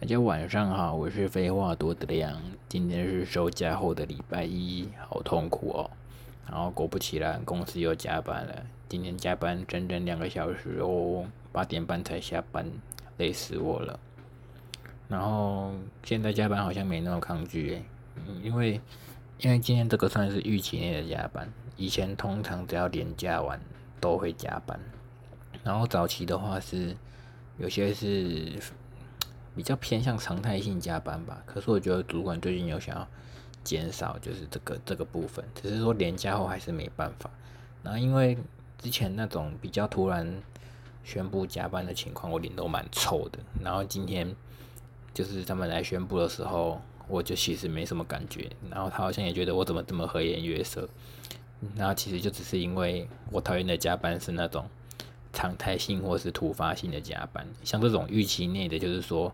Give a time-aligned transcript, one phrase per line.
[0.00, 2.40] 大家晚上好，我是废话多的亮。
[2.70, 5.90] 今天是收假后的礼拜一，好痛苦哦。
[6.48, 8.64] 然后果不其然，公司又加班了。
[8.88, 12.64] 今天加班整整两个小时哦，八点半才下班，
[13.18, 14.00] 累死我了。
[15.06, 17.84] 然后现在加班好像没那么抗拒诶，
[18.42, 18.80] 因为
[19.40, 21.46] 因为今天这个算是预期内的加班。
[21.76, 23.60] 以前通常只要连假完
[24.00, 24.80] 都会加班，
[25.62, 26.96] 然后早期的话是
[27.58, 28.54] 有些是。
[29.54, 33.06] 比较偏向常态性加班吧，可是我觉得主管最近有想要
[33.64, 37.28] 减少，就是这个这个部分，只是说连加后还是没办法。
[37.82, 38.38] 然后因为
[38.78, 40.42] 之前那种比较突然
[41.04, 43.38] 宣布加班的情况，我脸都蛮臭的。
[43.62, 44.34] 然后今天
[45.12, 48.48] 就是他们来宣布的时候，我就其实没什么感觉。
[48.70, 50.88] 然后他好像也觉得我怎么这么和颜悦色。
[51.76, 54.64] 然后其实就只是因为我讨厌的加班是那种。
[55.32, 59.32] 常态性或是突发性的加班，像这种预期内的，就是说，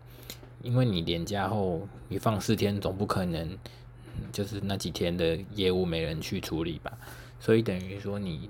[0.61, 3.57] 因为你年假后你放四天，总不可能
[4.31, 6.91] 就是那几天的业务没人去处理吧，
[7.39, 8.49] 所以等于说你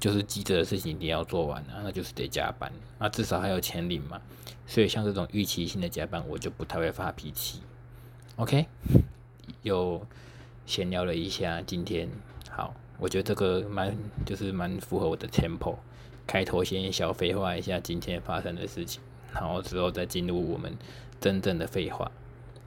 [0.00, 4.20] 就是急着的事情一定要做完啊，那就是得加班，那至少还有钱领嘛，
[4.66, 7.60] 所以像这种预期性的加班，我就不太会发脾气。
[8.36, 8.66] OK，
[9.62, 10.04] 又
[10.66, 12.08] 闲聊了一下，今天
[12.50, 15.76] 好，我觉得这个蛮就是蛮符合我的 tempo。
[16.28, 19.00] 开头先小废话一下今天发生的事情，
[19.32, 20.76] 然后之后再进入我们
[21.18, 22.12] 真正的废话。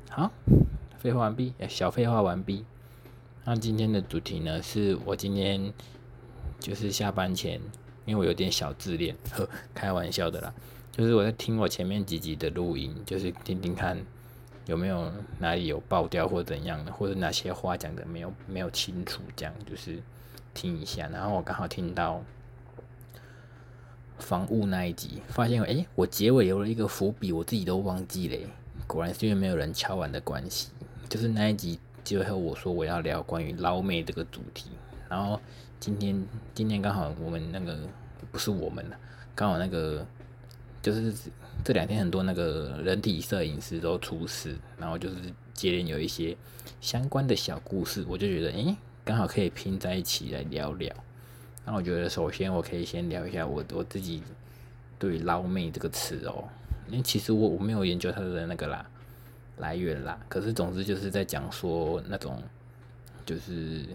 [0.09, 0.31] 好，
[0.97, 2.65] 废话完毕，小废话完毕。
[3.45, 5.71] 那今天的主题呢，是我今天
[6.59, 7.61] 就是下班前，
[8.05, 10.51] 因为我有点小自恋，呵，开玩笑的啦。
[10.91, 13.95] 就是我在听我前面几集的录音，就是听听看
[14.65, 20.01] 有没有哪里有爆掉或怎样的，或者哪些话讲的没有没有清楚，这样就是
[20.55, 21.07] 听一下。
[21.09, 22.23] 然后我刚好听到。
[24.21, 28.37] 房屋那一集，发现哎，我结尾留了一个伏笔，我自己都忘记了。
[28.87, 30.69] 果然是因为没有人敲完的关系。
[31.09, 34.69] 就是那一集最后我说我要聊关于捞妹这个主题，
[35.09, 35.39] 然后
[35.79, 37.77] 今天今天刚好我们那个
[38.31, 38.97] 不是我们了，
[39.35, 40.05] 刚好那个
[40.81, 41.13] 就是
[41.65, 45.15] 这两天很多那个人体摄影师都出事，然后就是
[45.53, 46.37] 接连有一些
[46.79, 50.95] 相关的小故事，我就觉得哎，刚好可以拼在一起来聊聊。
[51.65, 54.23] 那我觉得，首先我可以先聊一下我我自己
[54.97, 56.43] 对“捞妹”这个词哦，
[56.89, 58.85] 因为其实我我没有研究它的那个啦
[59.57, 62.41] 来源啦，可是总之就是在讲说那种
[63.25, 63.85] 就是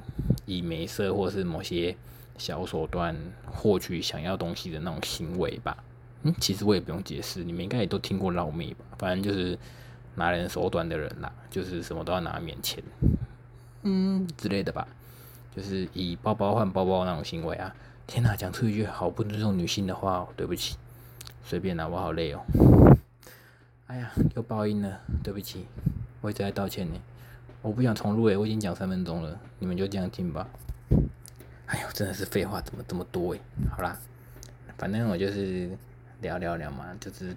[0.44, 1.94] 以美色或是某些
[2.38, 5.76] 小手段获取想要东西的那种行为吧。
[6.22, 8.84] 嗯，其实我也不用解释，你们应该也都听过“捞妹”吧？
[8.98, 9.58] 反正就是
[10.14, 12.82] 拿人手短的人啦，就是什么都要拿免钱，
[13.82, 14.86] 嗯之类的吧。
[15.56, 17.74] 就是以包包换包包那种行为啊！
[18.06, 20.76] 天哪，讲出一句好不尊重女性的话哦，对不起，
[21.42, 22.42] 随便啦，我好累哦。
[23.86, 25.64] 哎呀，又报应了，对不起，
[26.20, 27.00] 我一直在道歉呢。
[27.62, 30.46] 我不想重录诶，我已经讲三分钟了，你们就这样听吧。
[31.64, 33.40] 哎呦，真的是废话怎么这么多诶？
[33.70, 33.98] 好啦，
[34.76, 35.70] 反正我就是
[36.20, 37.34] 聊聊聊嘛，就是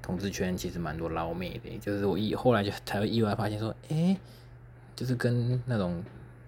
[0.00, 4.16] 同志圈其实蛮多捞妹的，就是我一后来就才会意外发现说，诶，
[4.94, 6.00] 就是跟那种。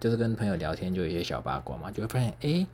[0.02, 2.66] 就是跟朋友聊天，就有一些小八卦嘛，就会发现，哎，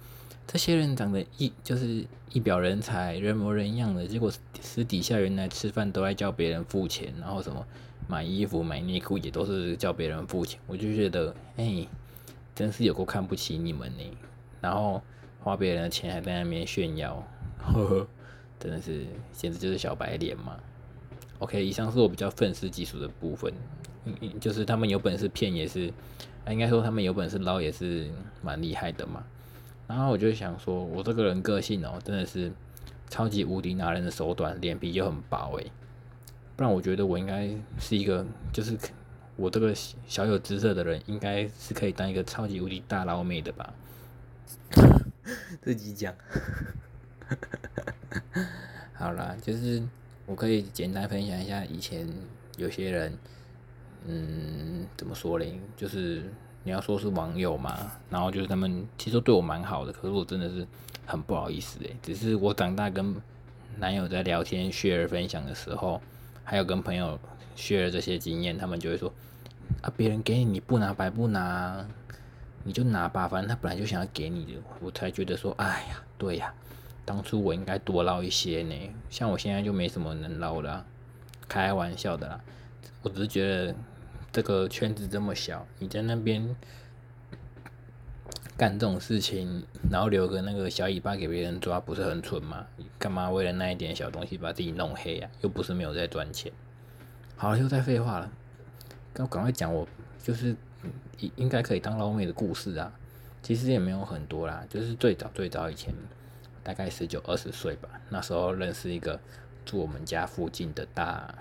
[0.46, 2.02] 这些人长得一就是
[2.32, 7.62] 一表人才，人模人样的，结果私底下原来吃饭都爱叫别人付钱，然后什么
[8.06, 11.86] 买衣服、买内裤也都是叫别人付钱，我就觉得，哎，
[12.54, 14.04] 真是有够看不起你们呢。
[14.62, 15.02] 然后
[15.40, 17.22] 花别人的钱还在那边炫耀，
[17.58, 18.06] 呵呵，
[18.58, 20.56] 真的是简直就是小白脸嘛。
[21.40, 23.52] OK，以上是我比较愤世嫉俗的部分，
[24.06, 25.92] 嗯嗯，就是他们有本事骗也是。
[26.48, 28.08] 应该说他们有本事捞也是
[28.42, 29.22] 蛮厉害的嘛，
[29.86, 32.50] 然后我就想说，我这个人个性哦，真的是
[33.10, 35.70] 超级无敌拿人的手短，脸皮又很薄诶。
[36.56, 38.76] 不然我觉得我应该是一个，就是
[39.36, 39.74] 我这个
[40.06, 43.74] 小有姿色的人，应该是可以当一个超级无敌大捞妹的吧？
[45.60, 46.14] 自己讲，
[48.94, 49.82] 好啦，就是
[50.24, 52.08] 我可以简单分享一下以前
[52.56, 53.12] 有些人。
[54.06, 55.60] 嗯，怎么说嘞？
[55.76, 56.22] 就是
[56.64, 57.76] 你要说是网友嘛，
[58.08, 60.66] 然后就是他们其实对我蛮好的，可是我真的是
[61.06, 61.96] 很不好意思诶。
[62.02, 63.14] 只是我长大跟
[63.78, 66.00] 男友在聊天、share 分享的时候，
[66.44, 67.18] 还有跟朋友
[67.56, 69.12] share 这些经验，他们就会说
[69.82, 71.86] 啊，别人给你你不拿白不拿，
[72.64, 74.52] 你就拿吧，反正他本来就想要给你的。
[74.80, 76.52] 我才觉得说，哎呀，对呀，
[77.04, 78.74] 当初我应该多捞一些呢。
[79.10, 80.84] 像我现在就没什么能捞的，
[81.48, 82.40] 开玩笑的啦。
[83.02, 83.74] 我只是觉得
[84.32, 86.56] 这个圈子这么小，你在那边
[88.56, 92.66] 干这种事情，然后留个那个小尾巴给别人抓，不是很蠢吗？
[92.98, 95.30] 干嘛为了那一点小东西把自己弄黑呀？
[95.42, 96.52] 又不是没有在赚钱。
[97.36, 98.32] 好了，又在废话了，
[99.14, 99.86] 赶赶快讲我
[100.20, 100.56] 就是
[101.18, 102.92] 应应该可以当捞妹的故事啊。
[103.40, 105.94] 其实也没有很多啦，就是最早最早以前，
[106.64, 109.20] 大概十九二十岁吧，那时候认识一个
[109.64, 111.32] 住我们家附近的大，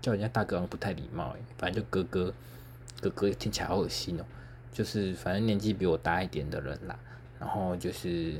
[0.00, 2.34] 叫人家大哥好像不太礼貌诶，反正就哥哥，
[3.00, 4.24] 哥哥听起来好恶心哦。
[4.72, 6.98] 就是反正年纪比我大一点的人啦，
[7.38, 8.34] 然后就是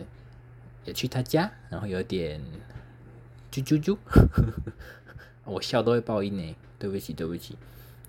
[0.85, 2.41] 也去他家，然后有点
[3.51, 3.97] 啾啾啾，
[5.45, 7.57] 我笑都会爆音呢，对不起对不起。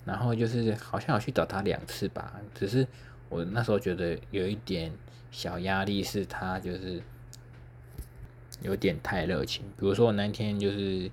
[0.06, 2.88] 然后就是好像有去找他两次吧，只是
[3.30, 4.92] 我那时候觉得有一点
[5.31, 7.01] 小压力，是他就是
[8.62, 9.63] 有点太热情。
[9.77, 11.09] 比如说我那天就是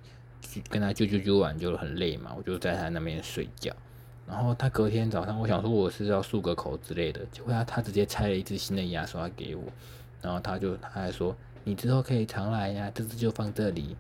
[0.69, 3.75] 跟他啾啾啾完就很累嘛，我就在他那边睡觉。
[4.27, 9.63] 然后他隔天早上，我想说我是要漱个口之类的，结果他他直接拆了一支新的牙刷给我，
[10.21, 13.97] 然后他就他还说你之后可以常来呀，这支就放这里，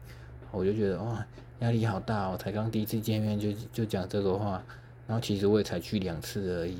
[0.50, 1.26] 我就觉得哇
[1.60, 4.62] 压力好大哦，才刚第一次见面就就讲这个话，
[5.06, 6.78] 然后其实我也才去两次而已，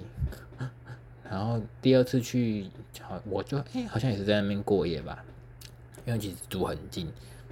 [1.31, 2.67] 然后第二次去
[3.01, 5.25] 好我就哎好像也是在那边过夜吧，
[6.05, 7.11] 因为其实住很近，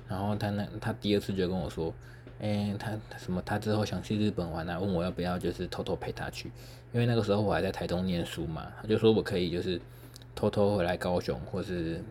[0.08, 1.92] 然后他那他第二次就跟我说。
[2.38, 3.40] 哎，他什么？
[3.46, 4.78] 他之后想去日本玩啊？
[4.78, 6.52] 问我要不要，就是偷偷陪他去。
[6.92, 9.80] 因为那个时候我还在台东念书嘛，他就说我可以就是
[10.34, 12.04] 偷偷回来高雄，或是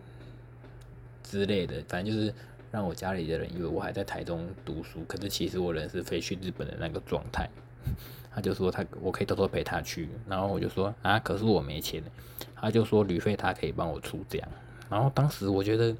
[1.22, 2.34] 之类的，反正就是
[2.72, 7.48] 让我家里的人以为我还在台东读书，可是其实我人是飞去日本的那个状态。
[8.34, 12.02] 他就说他我可以偷偷陪他去，然后我就说啊，可是我没钱。
[12.56, 14.48] 他就说旅费他可以帮我出这样，
[14.90, 15.94] 然后当时我觉得。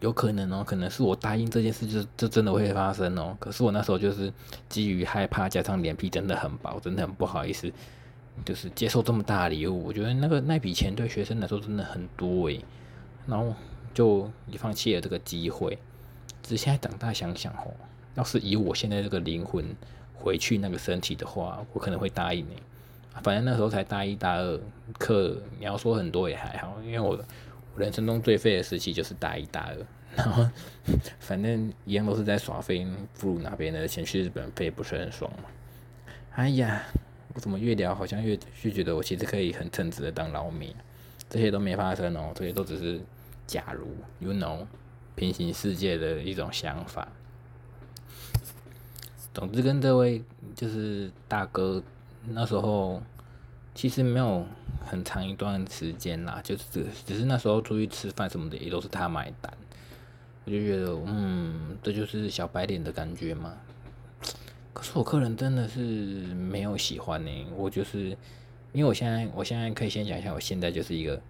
[0.00, 3.34] 有可能哦，可能是我答应这件事，就就真的会发生哦。
[3.40, 4.30] 可是我那时候就是
[4.68, 7.72] 基于害怕，加上脸皮真的很薄，真的很不好意思，
[8.44, 9.82] 就是接受这么大礼物。
[9.82, 12.62] 我觉得那个那笔钱对学生来说真的很多诶，
[13.26, 13.54] 然后
[13.94, 15.78] 就你放弃了这个机会。
[16.42, 17.72] 只是现在长大想想哦，
[18.14, 19.64] 要是以我现在这个灵魂
[20.12, 22.56] 回去那个身体的话，我可能会答应你。
[23.22, 24.60] 反正那时候才大一、大二，
[24.98, 27.18] 课你要说很多也还好，因为我。
[27.76, 29.76] 人生中最废的时期就是大一、大二，
[30.16, 30.48] 然后
[31.18, 32.86] 反正一样都是在耍废，
[33.18, 35.44] 不如哪边的钱去日本飞不是很爽吗？
[36.32, 36.82] 哎呀，
[37.34, 40.76] 我怎么越聊好像越越觉得我其实可以很称职的当老米，
[41.28, 43.00] 这些都没发生哦，这些都只是
[43.46, 43.88] 假如
[44.20, 44.66] ，you know，
[45.16, 47.08] 平行世界的一种想法。
[49.32, 50.22] 总之跟这位
[50.54, 51.82] 就是大哥
[52.26, 53.02] 那时候。
[53.74, 54.46] 其实没有
[54.86, 59.52] 很长一段时间啦，就是只只是那时候出去吃饭什么的也都是他买单，
[60.44, 63.52] 我就觉得嗯，这就是小白脸的感觉嘛。
[64.72, 68.16] 可是我客人真的是没有喜欢呢，我就是
[68.72, 71.20] 因为我现在我现在可以先讲一下，我现在就是一个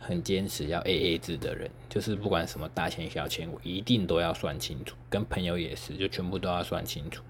[0.00, 7.22] 很坚持要 A A 制的人，就是不管什么大钱小钱，我一定都要算清楚，跟朋友也是，就全部都要算清楚。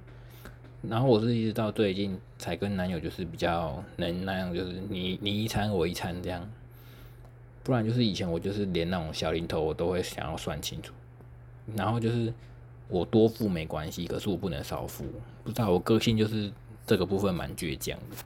[0.82, 6.48] 然后我是一直到最近才跟男友就是比较能那样，就是你你一餐我一餐这样，
[7.64, 10.94] 不然就是以前我就是连那种小零头我都会想要算清楚，
[11.74, 12.32] 然后就是
[12.88, 15.04] 我多付没关系，可是我不能少付，
[15.42, 16.50] 不知道我个性就是
[16.86, 18.16] 这个部分蛮倔强的，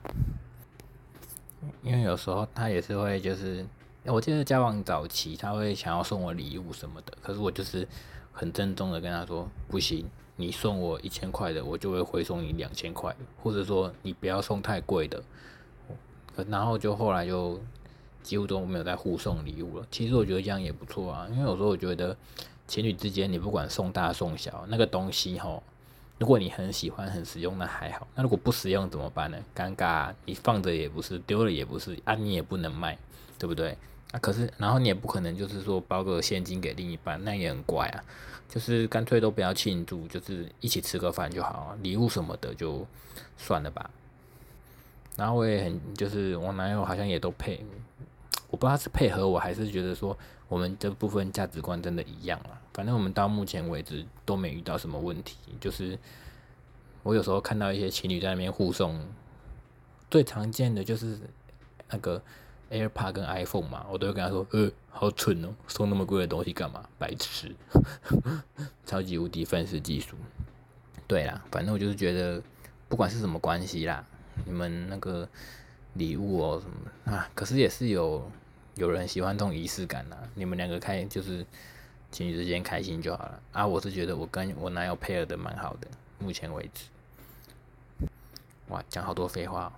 [1.81, 3.65] 因为有时候他也是会就是，
[4.05, 7.87] 我记得交往早期他会想要送我礼物什么的，可是我就是
[8.31, 10.05] 很郑重的跟他说不行。
[10.35, 15.21] 你送我一千块的，我就会回送你两千块，或者说你不要送太贵的，
[16.47, 17.59] 然后就后来就
[18.23, 19.87] 几乎都没有再互送礼物了。
[19.91, 22.15] 其实我觉得这样也不错啊，因为有时候我觉得
[22.67, 25.61] 情侣之间，你不管送大送小，那个东西哈，
[26.17, 29.37] 如果你很喜欢很实用，那还好；那如果不实用怎么办呢？
[29.55, 32.97] 尴尬，你放着也不是，丢了也不是，啊，你也不能卖，
[33.37, 33.77] 对不对？
[34.13, 38.03] 啊，可是然后你也不可能就是说包个现金给另一半，那也很怪啊。
[38.47, 42.85] 就是干脆都不要庆祝，就是一起吃个饭就好，礼物什么的就
[43.35, 43.89] 算了吧。
[45.17, 47.65] 然后我也很，就是我男友好像也都配，
[48.51, 50.15] 我不知道是配合我还是觉得说
[50.47, 52.61] 我们这部分价值观真的一样了。
[52.73, 55.37] 反正我们到目前为止都没遇到什么问题。
[55.59, 55.97] 就是
[57.01, 59.03] 我有时候看到一些情侣在那边互送，
[60.11, 61.17] 最常见的就是
[61.89, 62.21] 那个。
[62.71, 66.87] AirPod 跟 iPhone 嘛，我都会跟他说，呃，好蠢哦，送那么贵的东西干嘛？
[66.97, 67.55] 白痴，
[68.85, 70.15] 超级无敌粉丝技术。
[71.07, 72.41] 对啦，反正我就是觉得，
[72.89, 74.03] 不管是什么关系啦，
[74.45, 75.27] 你们那个
[75.93, 78.31] 礼物哦什么啊，可是也是有
[78.75, 80.17] 有人喜欢这种仪式感呐。
[80.33, 81.45] 你们两个开就是
[82.09, 83.67] 情侣之间开心就好了啊。
[83.67, 88.07] 我是觉得我跟我男友配合的蛮好的，目前为止。
[88.69, 89.71] 哇，讲好多废话，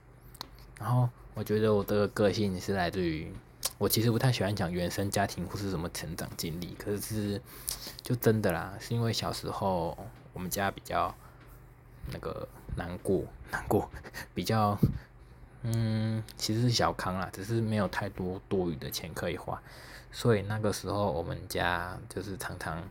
[0.80, 1.10] 然后。
[1.36, 3.32] 我觉得我的个性是来自于，
[3.78, 7.42] 我其实不太喜欢讲原生家庭或是什么成长经历，可是
[8.02, 9.98] 就真的啦，是因为小时候
[10.32, 11.14] 我们家比较
[12.12, 13.90] 那个难过难过，
[14.34, 14.78] 比较
[15.64, 19.62] 嗯，其实是小康啦，只是没有太多多余的钱可以花，
[20.12, 22.82] 所以那个时候我们家就是常常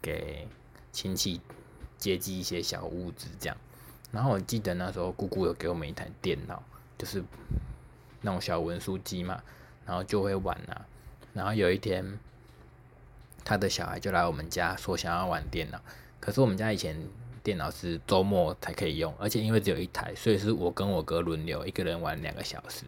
[0.00, 0.48] 给
[0.90, 1.40] 亲戚
[1.98, 3.56] 接济一些小物资这样。
[4.10, 6.62] 然后我记得那时候姑姑有给我们一台电脑，
[6.96, 7.22] 就是
[8.22, 9.42] 那种小文书机嘛，
[9.86, 10.86] 然后就会玩啊。
[11.32, 12.18] 然后有一天，
[13.44, 15.80] 他的小孩就来我们家说想要玩电脑，
[16.18, 16.96] 可是我们家以前
[17.42, 22.84] 电脑是周末才可以用，而且因为只有一台，所以是我跟我哥轮流，一个人玩两个小时。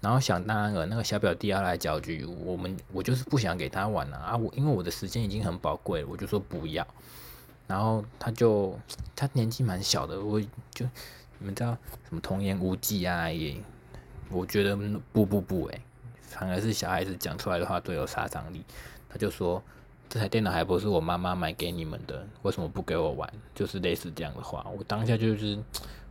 [0.00, 4.36] 然后想当然了，那个小表弟要来搅局，我们我就是不想给他玩啊啊！
[4.36, 6.86] 我因为我的时间已经很宝贵了，我就说不要。
[7.66, 8.78] 然后他就
[9.16, 10.38] 他年纪蛮小的，我
[10.74, 10.84] 就
[11.38, 11.74] 你们知道
[12.06, 13.30] 什么童言无忌啊？
[13.30, 13.56] 也
[14.30, 14.76] 我觉得
[15.12, 15.80] 不不不诶，
[16.22, 18.64] 反而是小孩子讲出来的话最有杀伤力。
[19.08, 19.62] 他就说
[20.08, 23.32] 这台电脑还不是我妈妈买给你们的，为什么不给我玩？
[23.54, 25.58] 就是类似这样的话，我当下就是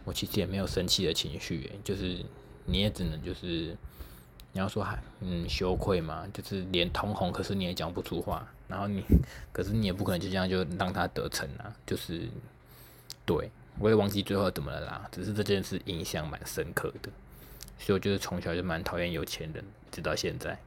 [0.04, 2.24] 我其实也没有生气的情绪，就是
[2.66, 3.76] 你也只能就是
[4.52, 8.48] 你要说还嗯羞愧嘛，就是脸通红，可是你也讲不出话。
[8.66, 9.04] 然后你，
[9.52, 11.72] 可是你也不可能就这样就让他得逞啊！
[11.86, 12.28] 就是，
[13.24, 15.08] 对我也忘记最后怎么了啦。
[15.12, 17.10] 只是这件事印象蛮深刻的，
[17.80, 20.58] 所以我就是从小就蛮讨厌有钱人，直到现在，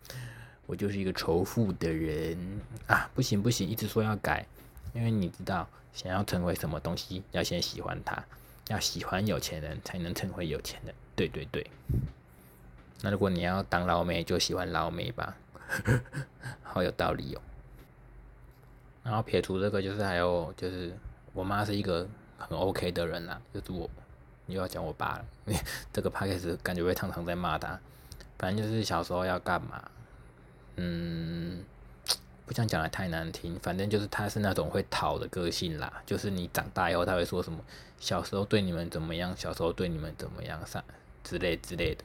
[0.66, 2.38] 我就是一个仇富的人
[2.86, 3.10] 啊！
[3.14, 4.46] 不行不行，一直说要改，
[4.92, 8.22] 因为你知道，想要成为什么东西，要先喜欢他，
[8.68, 10.94] 要喜欢有钱人才能成为有钱人。
[11.16, 11.66] 对对对。
[13.02, 15.36] 那如果你要当老美，就喜欢老美吧。
[16.62, 17.40] 好有道理哦。
[19.02, 20.94] 然后撇除这个，就是还有就是，
[21.32, 22.06] 我妈是一个
[22.38, 23.40] 很 OK 的人啦。
[23.54, 23.88] 就是我
[24.50, 25.24] 又要讲我爸了，
[25.92, 27.78] 这个 p 开始感觉会常常在骂他。
[28.38, 29.90] 反正就是小时候要干嘛，
[30.76, 31.62] 嗯，
[32.46, 33.58] 不想讲的太难听。
[33.60, 36.02] 反正就是他是那种会讨的个性啦。
[36.06, 37.58] 就是你长大以后他会说什么，
[37.98, 40.82] 小时候对你们怎么样，小时候对你们怎么样上
[41.22, 42.02] 之类之类的。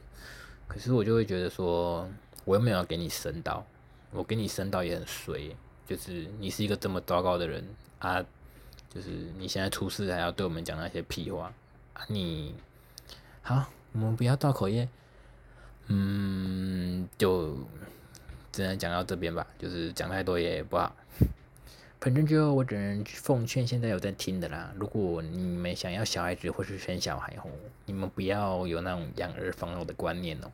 [0.68, 2.08] 可是我就会觉得说。
[2.44, 3.66] 我又没有给你升到，
[4.12, 5.50] 我给你升到也很衰，
[5.84, 8.24] 就是你是一个这么糟糕的人啊，
[8.88, 11.52] 就是你现在出事还要对我们讲那些屁话！
[12.08, 12.54] 你
[13.42, 14.88] 好，我们不要造口业，
[15.86, 17.56] 嗯，就
[18.52, 20.94] 只能讲到这边吧，就是讲太多也不好。
[22.00, 27.50] 反正就我只能奉劝现在有在听的啦，如果你们想要小孩子或是生小孩吼，
[27.84, 30.52] 你们不要有那种养儿防老的观念哦。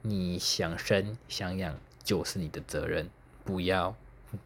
[0.00, 3.08] 你想生想养就是你的责任，
[3.44, 3.94] 不要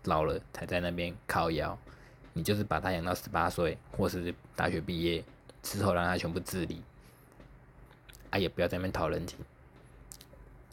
[0.05, 1.79] 老了才在那边靠腰。
[2.35, 5.25] 你就是把他养到十八岁，或是大学毕业
[5.67, 6.83] 之后让他全部自理，
[8.31, 9.39] 啊也不要在那边讨人情。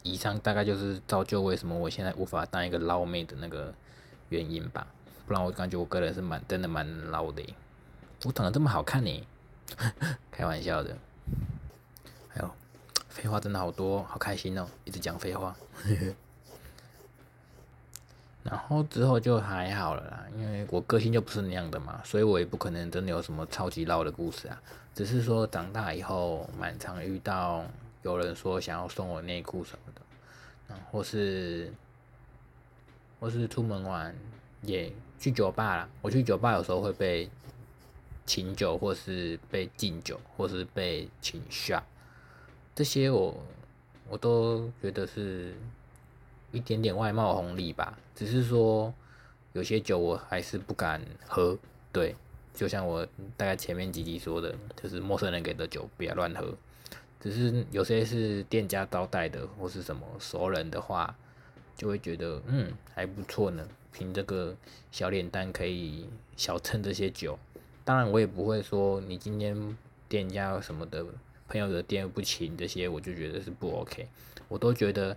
[0.02, 3.74] 以上大概就是造就为什么我现在无法当一个捞妹的那个
[4.28, 4.86] 原因吧。
[5.26, 7.42] 不然我感觉我个人是蛮真的蛮捞的，
[8.24, 9.26] 我长得这么好看呢，
[10.30, 10.96] 开玩笑的。
[12.28, 12.50] 还有。
[13.08, 14.66] 废话真的好多，好开心哦！
[14.84, 15.54] 一直讲废话，
[18.44, 24.60] 然后之后就还好了啦，因为我个性就不是那样的嘛，所以我也不可能真的有什么超级捞的故事啊。
[24.94, 27.64] 只是说长大以后，蛮常遇到
[28.02, 30.02] 有人说想要送我内裤什么的，
[30.68, 31.72] 然后是
[33.18, 34.14] 或是出门玩
[34.60, 35.88] 也去酒吧啦。
[36.02, 37.30] 我去酒吧有时候会被
[38.26, 41.82] 请酒，或是被敬酒，或是被请下。
[42.74, 43.34] 这些我
[44.08, 45.54] 我都觉得是
[46.54, 48.94] 一点点外貌红利吧，只是说
[49.52, 51.58] 有些酒我还是不敢喝。
[51.92, 52.14] 对，
[52.54, 53.04] 就像我
[53.36, 56.54] 大概前面几集说的，就是陌生人给的酒不要乱喝。
[57.20, 61.14] 只是有些是店家招待的或是什么熟人的话，
[61.76, 64.54] 就会觉得嗯还不错呢，凭这个
[64.92, 67.38] 小脸蛋可以小蹭这些酒。
[67.84, 69.76] 当然我也不会说你今天
[70.08, 71.04] 店家什么的。
[71.46, 74.08] 朋友的店不请这些，我就觉得是不 OK。
[74.48, 75.14] 我都觉得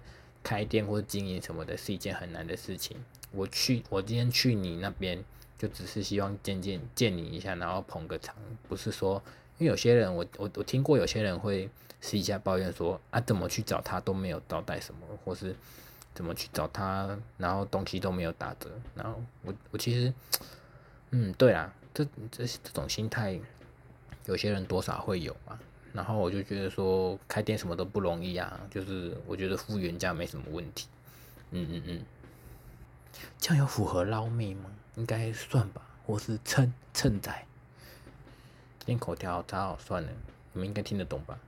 [0.48, 2.96] 开店或经营什么的是一件很难的事情。
[3.32, 5.22] 我去，我今天去你那边，
[5.58, 8.34] 就只是希望见见见你一下，然后捧个场，
[8.70, 9.22] 不是说，
[9.58, 15.54] 因为有些人，我我我听过有些人会私底下抱怨说，啊，怎么去找他都没有招待什么，或是
[16.16, 18.72] 怎么去找他，然后东西都没有打折。
[18.96, 20.13] 然后我我其实，
[21.12, 23.38] 嗯，对啊，这这这种心态，
[24.27, 25.60] 有些人多少会有嘛。
[25.98, 30.88] 然后我就觉得说开店什么都不容易啊，就是我觉得付原价没什么问题。
[31.50, 32.06] 嗯嗯嗯，
[33.39, 34.70] 这样有符合捞妹吗？
[34.94, 37.46] 应该算吧，或是蹭蹭仔。
[38.86, 40.10] 练口条超好算的，
[40.54, 41.39] 你们应该听得懂吧？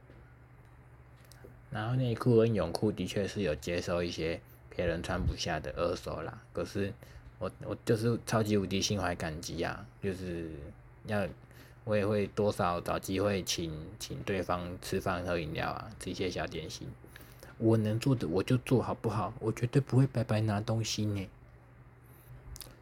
[1.70, 4.41] 然后内裤跟泳裤的确是有接受一些
[4.75, 6.91] 别人穿不下的二手啦，可是
[7.38, 10.50] 我我就是超级无敌心怀感激啊，就是
[11.06, 11.27] 要。
[11.89, 16.88] 我也会多少找机会请请对方吃饭喝饮料啊，吃一些小点心。
[17.58, 19.34] 我能做的我就做好不好？
[19.39, 21.27] 我绝对不会白白拿东西呢。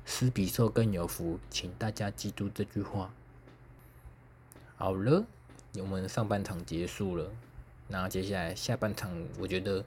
[0.04, 3.14] 施比受更有福，请大家记住这句话。
[4.76, 5.26] 好了，
[5.76, 7.32] 我们上半场结束了，
[7.88, 9.10] 然后接下来下半场，
[9.40, 9.86] 我觉得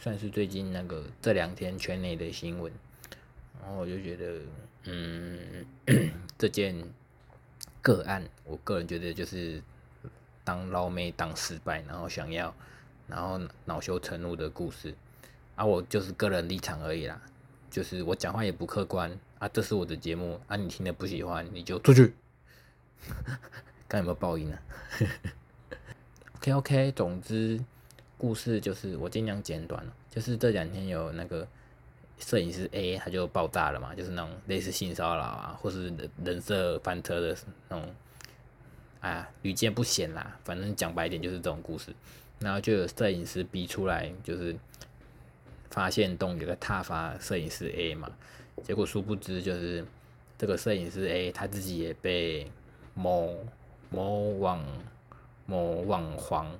[0.00, 2.72] 算是最近那个这两天圈内的新闻。
[3.62, 4.40] 然后我就觉得，
[4.86, 5.64] 嗯，
[6.36, 6.76] 这件
[7.86, 9.62] 个案，我个人觉得就是
[10.42, 12.52] 当捞妹当失败，然后想要。
[13.08, 14.92] 然后恼羞成怒的故事，
[15.54, 17.22] 啊，我就是个人立场而已啦，
[17.70, 22.12] 就是我讲话也不客观啊，这是我的节目啊，你听了不喜欢你就出去，
[23.88, 24.58] 看有没有报应呢
[26.38, 27.62] ？OK OK，总之
[28.18, 31.46] 故事就是我尽量简短了，就是这两天有那个
[32.18, 37.36] 摄影师 A 他就爆炸了嘛，就是那种类似性骚扰啊，或是人人设翻车的
[37.68, 37.94] 那种，
[39.00, 41.94] 啊，屡见不鲜啦，反正讲白点就是这种故事。
[42.38, 44.54] 然后就有摄影师逼出来，就是
[45.70, 48.10] 发现洞有个踏伐摄影师 A 嘛，
[48.62, 49.84] 结果殊不知就是
[50.36, 52.50] 这个摄影师 A 他自己也被
[52.94, 53.36] 某
[53.90, 54.62] 某网
[55.46, 56.50] 某网黄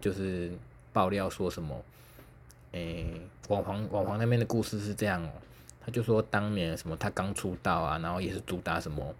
[0.00, 0.52] 就是
[0.92, 1.84] 爆料说什么，
[2.72, 5.30] 诶网黄网黄那边的故事是这样哦，
[5.84, 9.14] 他就说当年什么他刚出道啊，然后也是主打什么。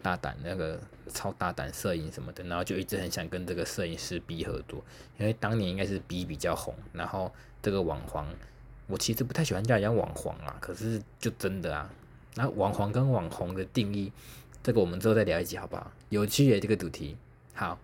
[0.00, 0.78] 大胆那个
[1.12, 4.80] 超大胆摄影什么的，然后就一直很想跟这个摄影师 B 合作，
[5.18, 8.24] 因为当年应该是 B 比较红，然后这个网黄，
[8.86, 11.90] 我其实不太喜欢叫人家网黄啊，可是就真的啊，
[12.36, 14.12] 那网黄跟网红的定义，
[14.62, 15.90] 这个我们之后再聊一集好不好？
[16.10, 17.16] 有趣耶这个主题，
[17.52, 17.76] 好，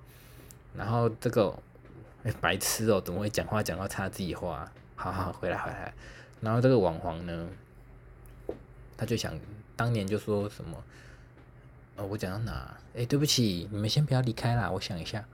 [0.77, 1.53] 然后这个
[2.41, 4.71] 白痴哦，怎么会讲话讲到插自己话？
[4.97, 5.93] 好好回来回来，
[6.41, 7.49] 然后这个网黄呢，
[8.97, 9.39] 他就想
[9.77, 10.83] 当年就说什么。
[11.97, 12.77] 呃，我讲到哪？
[12.97, 14.69] 哎，对不起，你们先不要离开啦。
[14.69, 15.25] 我想一下，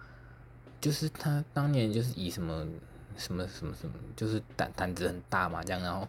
[0.78, 2.66] 就是他当年就是以什么
[3.16, 6.06] 什么什么什么，就是胆胆子很大嘛，这样，然后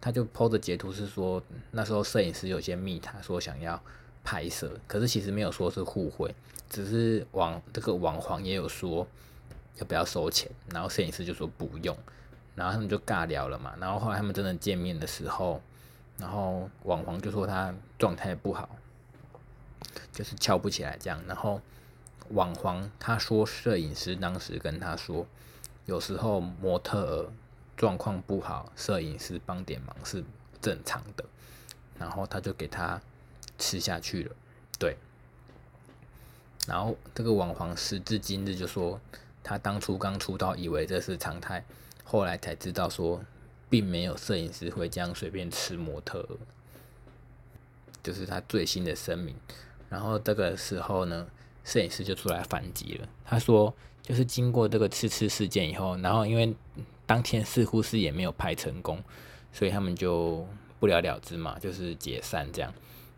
[0.00, 3.82] 他就 PO 的截图是说，那时候摄影师有些密他说想要
[4.22, 6.32] 拍摄，可是其实没有说是互惠，
[6.70, 9.04] 只是网这个网黄也有说
[9.78, 11.96] 要不要收钱，然后摄影师就说不用，
[12.58, 15.62] 然后他们就尬聊了嘛，然后后来他们真的见面的时候，
[16.18, 18.68] 然后网黄就说他状态不好。
[20.12, 21.60] 就是翘不起来这样，然后
[22.30, 25.24] 网黄他说摄影师当时跟他说，
[25.86, 27.30] 有时候模特
[27.76, 30.24] 状况不好，摄影师帮点忙是
[30.60, 31.24] 正常的，
[31.96, 33.00] 然后他就给他
[33.58, 34.34] 吃下去了，
[34.76, 34.96] 对。
[36.66, 39.00] 然后这个网黄时至今日就说，
[39.44, 41.64] 他当初刚出道以为这是常态，
[42.10, 43.20] 后来才知道说，
[43.68, 46.26] 并没有摄影师会这样随便吃模特，
[48.02, 49.34] 就是他最新的声明。
[49.90, 51.26] 然后这个时候呢，
[51.64, 53.06] 摄影师就出来反击了。
[53.26, 56.54] 他说，就是经过这个吃吃事件以后，然后因为
[57.04, 59.04] 当天似乎是也没有拍成功，
[59.52, 60.46] 所以他们就
[60.80, 62.72] 不了了之嘛，就是解散这样。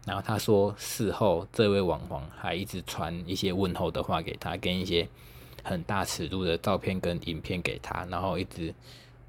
[0.04, 5.08] 然后他说，事后这位网红还一直传一些问候的话给他，跟一些
[5.62, 8.74] 很大尺度的照片跟影片给他，然后一直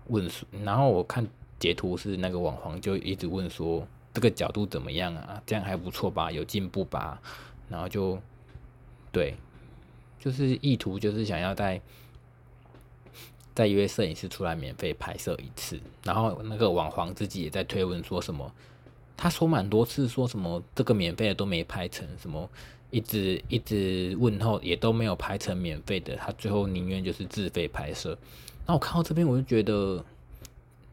[0.08, 0.30] 问，
[0.64, 1.28] 然后我看
[1.60, 3.88] 截图是那个网红就一直问说。
[4.14, 5.42] 这个角度怎么样啊？
[5.46, 6.30] 这样还不错吧？
[6.30, 7.22] 有进步吧？
[7.70, 8.22] 然后就
[9.10, 9.38] 对，
[10.20, 11.80] 就是意图就是想要在
[13.56, 15.80] 再约摄影师出来免费拍摄一次。
[16.04, 18.54] 然后那个网黄自己也在推文说什么，
[19.16, 22.50] 他说蛮多次说什么这个免费的都没拍成，什么
[22.92, 28.16] 一直一直问候也都没有拍成免费的，他最后宁愿就是自费拍摄。
[28.68, 30.06] 那我看到这边我就觉得，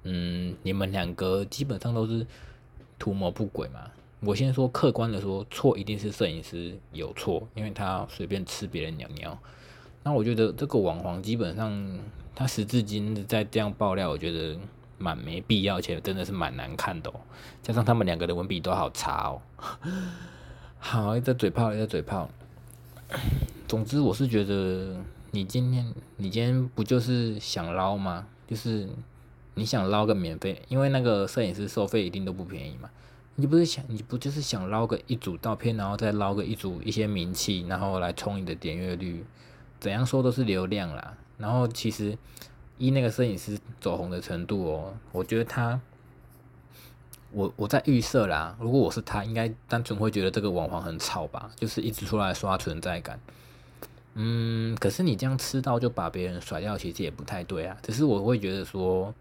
[0.05, 2.27] 嗯，你们两个基本上都是。
[3.01, 3.89] 图谋不轨嘛？
[4.19, 9.39] 我先说客观的说，错一定是摄影师有错，因为他随便吃别人鸟鸟。
[10.03, 11.97] 那我觉得这个网黄基本上
[12.35, 14.59] 他时至今日在这样爆料，我觉得
[14.99, 17.21] 蛮没必要，而且真的是蛮难看的哦。
[17.63, 19.41] 加上他们两个的文笔都好差哦。
[20.79, 22.31] 好，一个嘴炮，一个嘴炮。
[23.67, 24.97] 总之，我是觉得
[25.31, 28.27] 你今天你今天不就是想捞吗？
[28.47, 28.89] 就是。
[29.55, 32.89] 你想捞个免费，因为那个摄影师收费一定都不便宜嘛。
[33.35, 39.25] 你不是想，你不就是想捞个一组照片，然后再捞个一组一些名气，然后来冲你的点阅率？
[39.81, 41.17] 怎样说都是流量啦。
[41.39, 42.17] 然后其实
[42.77, 45.81] 依那个摄影师走红的程度哦，我觉得他，
[47.31, 53.21] 我我在预设啦，如果我是他，应该单纯会觉得这个网黄很吵吧，就是一直出来刷存在感。
[54.15, 57.77] 嗯，可是你这样吃到就把别人甩掉，其实也不太对啊。
[57.83, 59.15] 只是我会觉得说。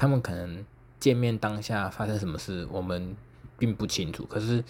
[0.00, 0.64] 他们可能
[1.00, 3.16] 见面当下发生什么事，我们
[3.58, 4.24] 并不清楚。
[4.26, 4.62] 可是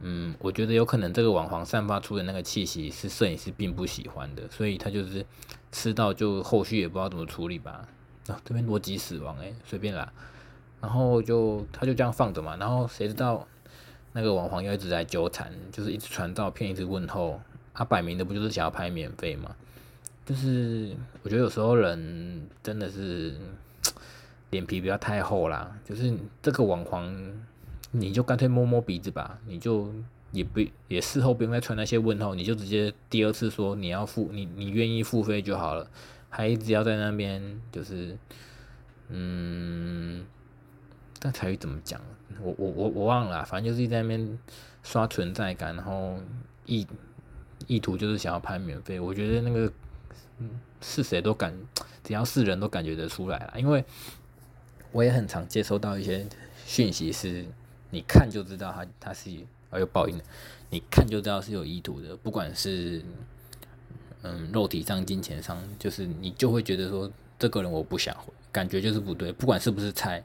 [0.00, 5.24] 嗯，我觉得有可能这个网黄散发出的那个气息是摄影师并不喜欢的，所以他就是
[5.72, 7.88] 吃到就后续也不知道怎么处理吧。
[8.26, 10.12] 啊，这边逻辑死亡诶，随便啦。
[10.80, 13.46] 然后就他就这样放着嘛，然后谁知道
[14.12, 17.40] 那个网黄又一直在纠缠，就是一直传照片，一直问候。
[17.74, 19.54] 他摆明的不就是想要拍免费吗？
[20.26, 23.34] 就是我觉得有时候人真的是
[24.50, 26.12] 脸皮不要太厚啦，就是
[26.42, 27.14] 这个网黄。
[27.90, 29.90] 你就干脆摸摸鼻子吧，你就
[30.30, 35.88] 也不也事后不用再传那些问候，你就直接第二次说你要付你你愿意付费就好了，
[36.28, 38.14] 还一直要在那边就是
[39.08, 40.22] 嗯，
[41.20, 42.00] 但台语怎么讲？
[42.40, 44.38] 我我我我忘了，反正就是在那边
[44.82, 46.18] 刷存在感，然后
[46.66, 46.86] 意
[47.66, 49.00] 意图就是想要拍免费。
[49.00, 49.72] 我觉得那个
[50.80, 51.52] 是谁都感，
[52.04, 53.84] 只要是人都感觉得出来了，因为
[54.92, 56.26] 我也很常接收到一些
[56.64, 57.46] 讯息是。
[57.90, 59.30] 你看就知道他他是
[59.72, 60.24] 有报应的，
[60.68, 63.02] 你看就知道是有意图的，不管是
[64.20, 70.22] 嗯肉体上、金钱上，就是你就会觉得说这个人我不想回，感觉就是不对，不管是不是猜。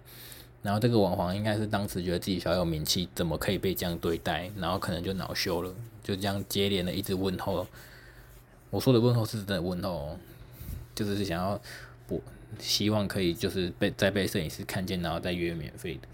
[0.63, 7.67] 然后这个网黄应该是当时觉得自己小有名气，怎么可以被这样对待，然后可能就恼羞了，就这样接连的一直问候。
[8.69, 10.17] 我说的问候是真的问候，
[10.95, 11.61] 就是想要
[12.07, 12.23] 不
[12.57, 16.07] 希望可以就是被再被摄影师看见，然后再约免费的。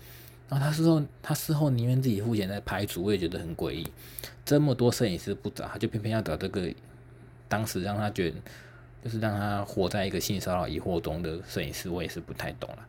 [0.50, 3.88] 然后他事后，他事后宁愿自己付钱在拍图，我也觉得很诡异。
[4.44, 6.68] 这么多摄影师不找，他就偏偏要找这个，
[7.48, 8.38] 当时让他觉得
[9.04, 12.88] 就是让他活在一个性骚扰疑惑中的摄影师，我也是不太懂了。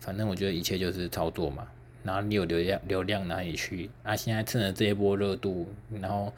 [0.00, 1.66] 反正我觉得一切就是操作嘛。
[2.02, 3.88] 然后你有流量，流量哪里去？
[4.02, 6.32] 啊，现在趁着这一波热度，然后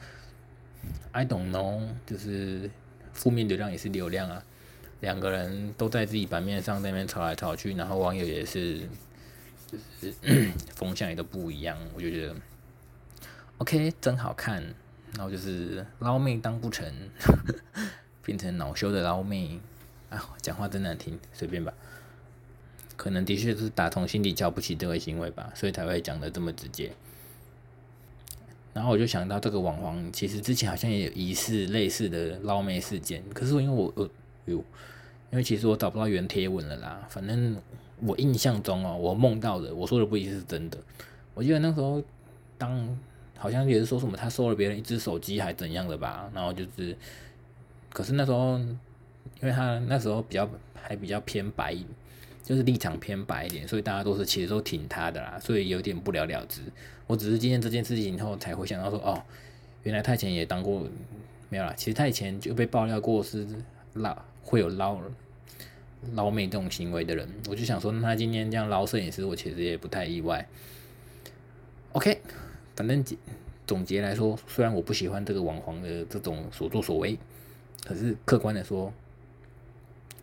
[1.12, 2.68] I don't know，就是
[3.12, 4.42] 负面流量也是流量啊。
[5.00, 8.88] 两个人都在自己版面上那边吵来吵去，然后网友也是。
[9.72, 9.78] 就
[10.10, 12.36] 是风向也都不一样，我就觉得
[13.56, 14.62] OK 真好看。
[15.14, 16.86] 然后就是捞妹当不成，
[18.22, 19.58] 变成恼羞的捞妹
[20.10, 21.72] 啊，讲话真难听，随便吧。
[23.02, 26.92] 可能的确是打从心底瞧不起这个行为吧，所以才会讲的这么直接。
[28.72, 34.08] 然后我就想到这个网黄，其实之前好像也有疑似类似的捞妹事件，可是因为我我
[34.44, 34.58] 有，
[35.32, 37.56] 因为其实我找不到原贴文了啦，反正。
[38.04, 40.76] 我印象中哦，我梦到的，我说的不一定是真的。
[41.34, 42.02] 我记得那时候，
[42.58, 42.98] 当
[43.38, 46.96] 好像也是说什么他收了别人一只手机还怎样的吧，然后就是，
[47.92, 51.76] 可是那时候，因为他那时候比较还比较偏白，
[52.42, 56.60] 就是立场偏白一点，所以大家都是其实都挺他的啦，所以有点不了了之。
[57.06, 59.22] 我只是今天这件事情以后才会想到说，哦，
[59.82, 60.86] 原来他以前也当过
[61.48, 63.46] 没有啦，其实他以前就被爆料过是
[63.94, 65.00] 捞会有捞。
[66.14, 70.44] 捞妹这种行为的人，我就想说，那他今天这样捞摄影师，我其实也不太意外。
[71.92, 72.20] OK，
[72.74, 73.04] 反正
[73.68, 77.16] 总结来说，虽然我不喜欢这个网黄的这种所作所为，
[77.84, 78.92] 可是客观的说，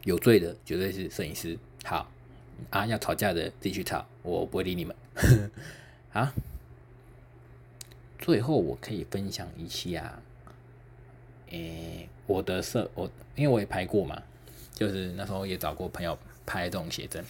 [0.03, 1.57] 有罪的绝对是摄影师。
[1.85, 2.09] 好
[2.69, 4.95] 啊，要吵架的自己去吵，我不会理你们。
[6.13, 6.33] 啊，
[8.17, 10.19] 最后我可以分享一下，
[11.51, 14.21] 诶，我的摄我因为我也拍过嘛。
[14.73, 17.21] 就是那时候也找过朋友拍这种写真，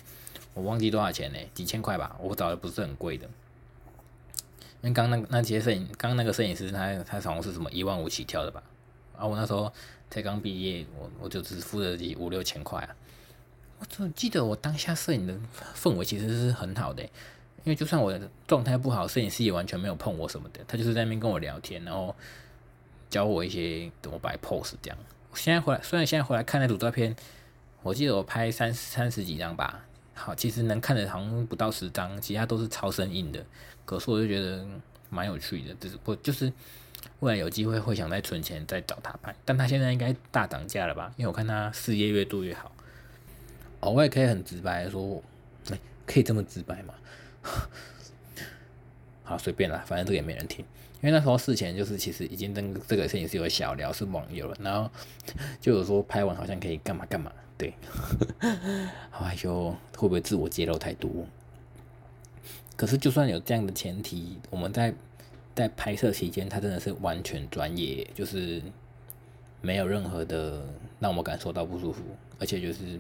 [0.53, 1.39] 我忘记多少钱呢？
[1.53, 2.15] 几千块吧。
[2.21, 3.25] 我找的不是很贵的，
[4.81, 8.62] 因为刚那那些摄影，刚那个摄影师他他好像是什么一万五起跳的吧。
[9.17, 9.73] 啊，我那时候
[10.12, 12.95] 才刚毕业，我我就只付了几五六千块啊。
[13.79, 15.33] 我就记得我当下摄影的
[15.75, 22.15] 氛围其实是很好的，因为就算我的状态不好，摄影师也完全没有碰我什么的，他就是在那边跟我聊天，然后
[23.09, 24.97] 教我一些怎么摆 pose 这样。
[25.33, 27.15] 现在回来，虽然现在回来看那组照片。
[27.81, 33.41] 我记得我拍三三十几张吧，好，其实能看的好像不到十张，其他都是超生硬的。
[33.85, 34.67] 可是我就觉得
[35.09, 36.51] 蛮有趣的，只是不就是
[37.21, 41.09] 未来有机会会想再存钱再找他拍，但他现在应该大涨价了吧？
[41.15, 42.69] 因为我看他事业越做越好。
[43.81, 45.21] 哦，我也可以很直白说，
[45.71, 46.93] 哎，可以这么直白吗？
[49.23, 50.65] 好，随便啦，反正这个也没人听。
[51.01, 54.89] 因为那时候事前就是其实已经跟这个摄影师有小聊，是网友了，然后
[55.61, 57.31] 就有说拍完好像可以干嘛干嘛。
[57.57, 57.73] 对，
[59.11, 61.09] 哎呦，会不会自我揭露太多？
[62.75, 64.93] 可是就算有这样的前提，我们在
[65.53, 68.61] 在拍摄期间，他真的是完全专业，就是
[69.61, 70.65] 没有任何的
[70.99, 72.01] 让我感受到不舒服，
[72.39, 72.99] 而且就是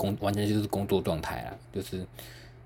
[0.00, 2.06] 工完全就是工作状态啊，就是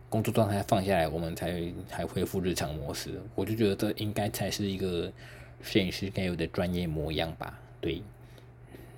[0.09, 3.21] 工作状态放下来，我们才才恢复日常模式。
[3.35, 5.13] 我就觉得这应该才是一个
[5.61, 7.59] 摄影师该有的专业模样吧？
[7.81, 8.01] 对，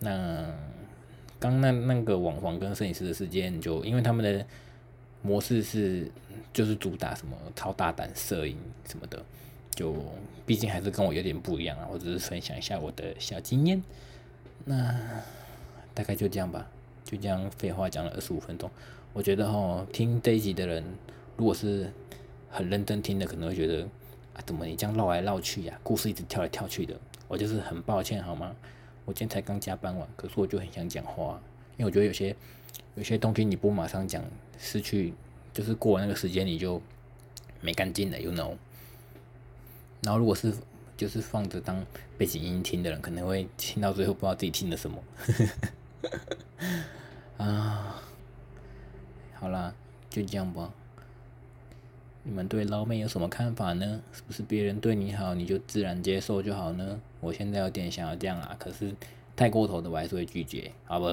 [0.00, 0.46] 那。
[1.38, 4.44] 刚那那个网黄跟摄影师的事件，就因为他们的
[5.20, 6.10] 模式是
[6.50, 8.56] 就是主打什么超大胆摄影
[8.88, 9.22] 什么的，
[9.74, 9.94] 就
[10.46, 13.82] 毕竟还是跟我有点不一样啊，我只是分享一下我的小经验。
[14.64, 14.98] 那
[15.92, 16.66] 大概就这样吧，
[17.06, 18.68] 就这样废话讲了二十五分钟。
[19.12, 20.84] 我觉得哈，听这一集的人，
[21.36, 21.90] 如果是
[22.50, 23.82] 很认真听的，可能会觉得
[24.34, 25.80] 啊，怎么你这样绕来绕去呀？
[25.84, 26.94] 故事一直跳来跳去的。
[27.28, 28.54] 我就是很抱歉好吗？
[29.04, 31.40] 我今天才刚加班完，可是我就很想讲话，
[31.76, 32.34] 因为我觉得有些
[32.96, 34.22] 有些东西你不马上讲，
[34.58, 35.14] 失去
[35.54, 36.82] 就是过那个时间你就
[37.60, 38.54] 没干净了，you know。
[40.02, 40.52] 然后如果是
[40.96, 41.84] 就是放着当
[42.18, 44.98] 背景音听的人，可能会听到最后不知道自己听了什么。
[47.38, 48.02] 啊，
[49.34, 49.74] 好啦，
[50.10, 50.72] 就这样吧。
[52.22, 54.00] 你们对捞妹有什么看法呢？
[54.12, 57.00] 是不是别人对你好，你就自然接受就好呢？
[57.20, 58.92] 我现在有点想要这样啊，可是
[59.36, 61.06] 太过头的我还是会拒绝，好不？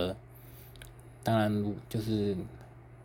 [1.24, 2.36] 当然，就是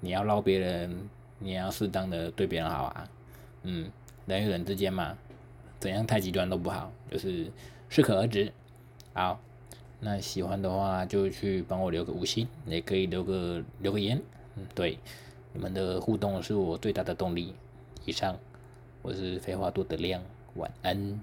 [0.00, 3.08] 你要捞别人，你也要适当的对别人好啊。
[3.62, 3.90] 嗯，
[4.26, 5.16] 人与人之间嘛，
[5.78, 7.52] 怎样太极端都不好，就是
[7.88, 8.50] 适可而止。
[9.12, 9.38] 好，
[10.00, 14.20] 那喜欢的话就去帮我留个五星，也可以留个留个言。
[14.56, 14.98] 嗯，对，
[15.52, 17.54] 你们的互动是我最大的动力。
[18.04, 18.36] 以上，
[19.02, 20.22] 我是废话多的亮，
[20.54, 21.20] 晚安。